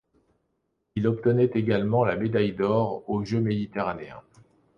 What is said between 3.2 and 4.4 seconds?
Jeux Méditerranéens.